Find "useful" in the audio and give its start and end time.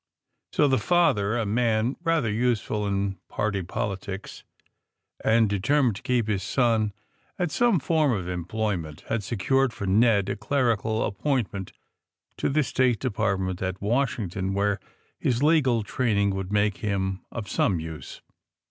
2.31-2.87